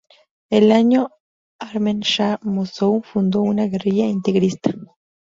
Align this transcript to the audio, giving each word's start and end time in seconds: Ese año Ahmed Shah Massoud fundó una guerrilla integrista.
Ese 0.49 0.73
año 0.73 1.11
Ahmed 1.59 1.97
Shah 1.99 2.39
Massoud 2.41 3.03
fundó 3.03 3.41
una 3.43 3.65
guerrilla 3.67 4.05
integrista. 4.07 4.71